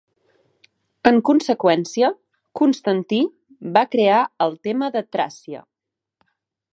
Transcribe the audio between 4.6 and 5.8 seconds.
Tema de Tràcia.